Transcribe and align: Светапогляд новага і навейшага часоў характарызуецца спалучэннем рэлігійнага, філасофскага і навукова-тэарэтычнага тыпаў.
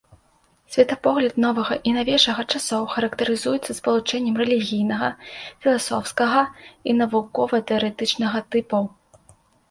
Светапогляд 0.73 1.33
новага 1.43 1.75
і 1.89 1.91
навейшага 1.97 2.45
часоў 2.59 2.87
характарызуецца 2.93 3.75
спалучэннем 3.79 4.39
рэлігійнага, 4.41 5.09
філасофскага 5.65 6.41
і 6.91 6.95
навукова-тэарэтычнага 7.03 8.39
тыпаў. 8.57 8.83